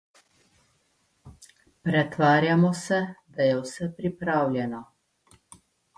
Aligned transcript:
Pretvarjamo 1.89 2.73
se, 2.79 2.99
da 3.37 3.49
je 3.51 3.61
vse 3.61 3.91
pripravljeno. 4.01 4.81